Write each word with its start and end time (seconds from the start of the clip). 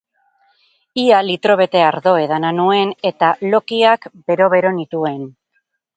Ia 1.01 1.19
litro 1.27 1.57
bete 1.59 1.83
ardo 1.89 2.13
edana 2.21 2.53
nuen 2.61 2.95
eta 3.13 3.29
lokiak 3.53 4.09
bero-bero 4.31 4.73
nituen. 4.79 5.21